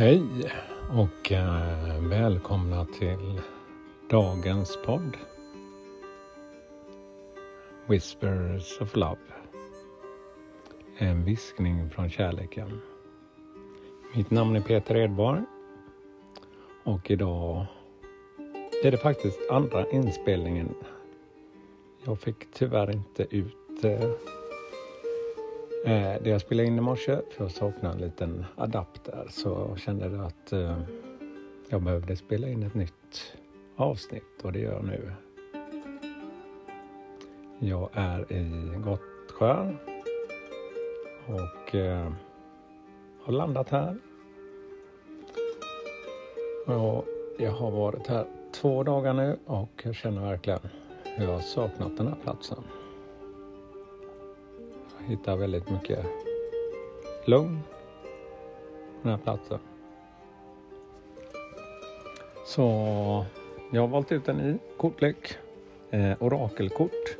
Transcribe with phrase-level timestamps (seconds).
[0.00, 0.52] Hej
[0.92, 3.40] och eh, välkomna till
[4.10, 5.16] dagens podd.
[7.86, 9.20] Whispers of Love.
[10.98, 12.80] En viskning från kärleken.
[14.14, 15.42] Mitt namn är Peter Edborg
[16.84, 17.66] och idag
[18.84, 20.74] är det faktiskt andra inspelningen.
[22.04, 24.10] Jag fick tyvärr inte ut eh,
[25.84, 30.06] Eh, det jag spelade in i morse, för jag saknade en liten adapter, så kände
[30.06, 30.78] jag att eh,
[31.68, 33.36] jag behövde spela in ett nytt
[33.76, 35.12] avsnitt och det gör jag nu.
[37.58, 39.72] Jag är i Gottsjö
[41.26, 42.12] och eh,
[43.22, 43.96] har landat här.
[46.66, 47.04] Och
[47.38, 50.60] jag har varit här två dagar nu och jag känner verkligen
[51.04, 52.64] hur jag har saknat den här platsen
[55.10, 56.06] hittar väldigt mycket
[57.24, 57.62] lugn
[59.02, 59.58] på den här platsen.
[62.44, 62.64] Så
[63.72, 65.38] jag har valt ut en ny kortlek,
[65.90, 67.16] eh, orakelkort.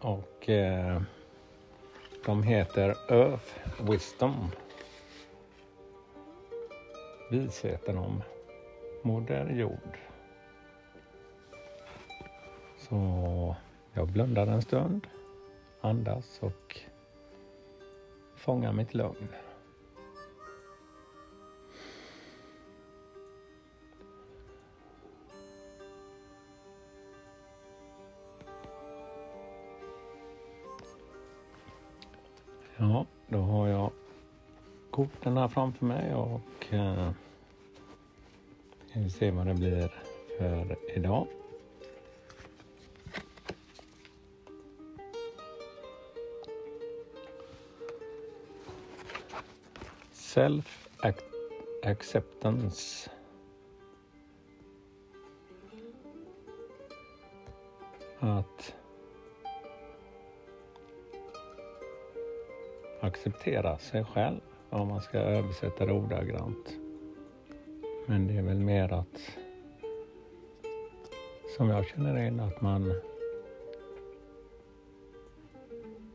[0.00, 1.02] Och eh,
[2.26, 4.50] de heter Earth Wisdom.
[7.30, 8.22] Visheten om
[9.02, 9.98] Moder Jord.
[12.78, 13.56] Så
[13.92, 15.06] jag blundar en stund
[15.84, 16.80] andas och
[18.36, 19.28] fånga mitt lugn.
[32.76, 33.90] Ja, då har jag
[34.90, 37.10] korten här framför mig och eh,
[38.92, 39.92] vi se vad det blir
[40.38, 41.26] för idag.
[50.34, 50.88] Self
[51.82, 53.10] acceptance.
[58.18, 58.74] Att
[63.00, 64.40] acceptera sig själv
[64.70, 66.76] om man ska översätta det ordagrant.
[68.06, 69.38] Men det är väl mer att
[71.56, 72.92] som jag känner in att man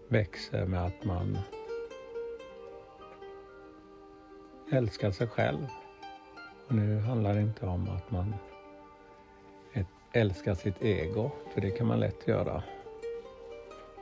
[0.07, 1.37] växer med att man
[4.71, 5.67] älska sig själv.
[6.67, 8.35] Och nu handlar det inte om att man
[10.13, 12.63] älskar sitt ego, för det kan man lätt göra.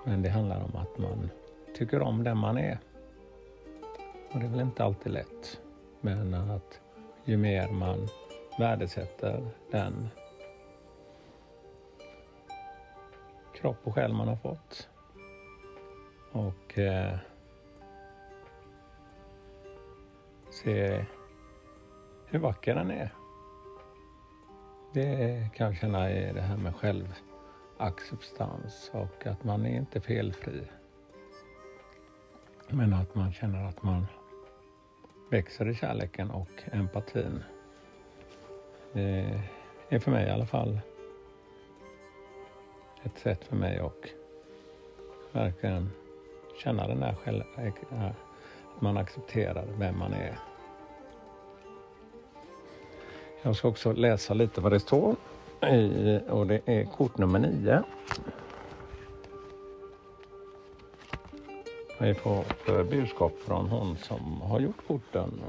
[0.03, 1.29] Men det handlar om att man
[1.75, 2.77] tycker om den man är.
[4.31, 5.59] Och det är väl inte alltid lätt.
[6.01, 6.79] Men att
[7.25, 8.07] ju mer man
[8.59, 10.09] värdesätter den
[13.55, 14.89] kropp och själ man har fått
[16.31, 17.17] och eh,
[20.57, 21.05] se
[22.25, 23.09] hur vacker den är.
[24.93, 30.67] Det kan jag känna är det här med självacceptans och att man är inte felfri.
[32.69, 34.07] Men att man känner att man
[35.31, 37.43] växer i kärleken och empatin.
[38.93, 39.41] Det
[39.89, 40.79] är för mig i alla fall
[43.03, 44.05] ett sätt för mig att
[45.31, 45.89] verkligen
[46.63, 47.43] känna den där själv,
[48.75, 50.46] att man accepterar vem man är.
[53.41, 55.15] Jag ska också läsa lite vad det står
[55.71, 57.83] i, och det är kort nummer nio.
[61.99, 65.41] Vi får för budskap från hon som har gjort korten.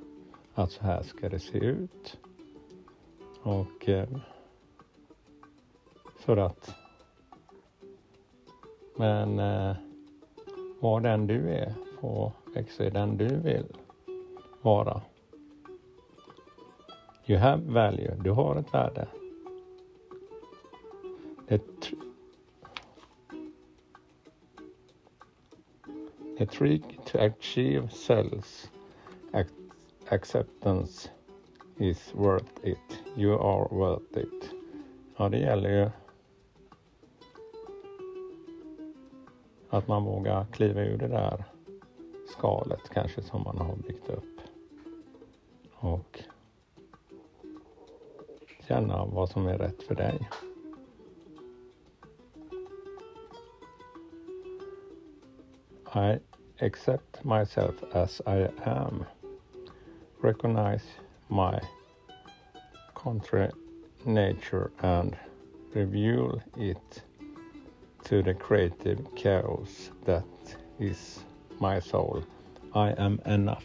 [0.54, 2.18] att så här ska det se ut.
[3.42, 4.08] Och eh,
[6.16, 6.74] för att
[8.96, 9.76] men eh,
[10.80, 13.66] var den du är och växa i den du vill
[14.62, 15.02] vara.
[17.26, 18.16] You have value.
[18.24, 19.08] Du har ett värde.
[21.48, 21.90] Det
[26.44, 28.68] A trick to achieve self
[30.10, 31.08] acceptance
[31.78, 33.00] is worth it.
[33.16, 34.50] You are worth it.
[35.16, 35.90] Ja, det gäller ju
[39.70, 41.44] att man vågar kliva ur det där
[42.28, 44.40] skalet kanske som man har byggt upp.
[45.74, 46.22] Och
[48.68, 50.28] känna vad som är rätt för dig.
[55.94, 56.20] Nej,
[56.60, 59.04] accept myself as I am.
[60.22, 60.84] Recognize
[61.28, 61.60] my
[62.94, 63.52] contrary
[64.04, 65.16] nature and
[65.74, 67.02] reveal it
[68.04, 71.24] to the creative chaos that is
[71.60, 72.22] my soul.
[72.74, 73.64] I am enough.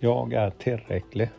[0.00, 1.30] Jag är tillräcklig.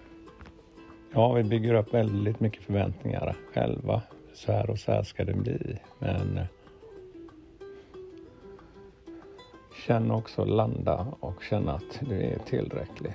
[1.14, 4.02] Ja, vi bygger upp väldigt mycket förväntningar själva.
[4.34, 5.80] Så här och så här ska det bli.
[6.00, 6.40] Men
[9.88, 13.14] känn också landa och känna att du är tillräcklig.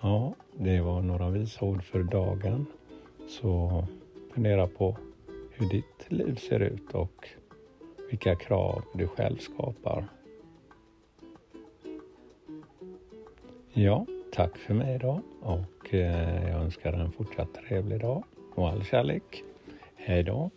[0.00, 2.66] Ja, det var några visa ord för dagen.
[3.28, 3.84] Så
[4.34, 4.96] fundera på
[5.50, 7.28] hur ditt liv ser ut och
[8.10, 10.08] vilka krav du själv skapar.
[13.72, 18.24] Ja, tack för mig idag och eh, jag önskar en fortsatt trevlig dag
[18.58, 19.42] och all kärlek.
[19.96, 20.50] Hej då!